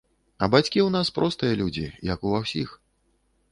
А 0.45 0.47
бацькі 0.55 0.79
ў 0.83 0.85
нас 0.95 1.11
простыя 1.19 1.59
людзі, 1.61 1.85
як 2.13 2.27
ва 2.31 2.43
ўсіх. 2.47 2.69